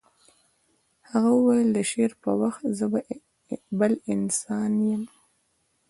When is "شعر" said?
1.91-2.11